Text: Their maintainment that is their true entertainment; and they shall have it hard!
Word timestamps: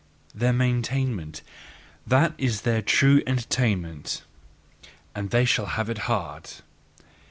Their 0.33 0.51
maintainment 0.51 1.43
that 2.07 2.33
is 2.39 2.61
their 2.61 2.81
true 2.81 3.21
entertainment; 3.27 4.23
and 5.13 5.29
they 5.29 5.45
shall 5.45 5.67
have 5.77 5.91
it 5.91 5.99
hard! 6.09 6.49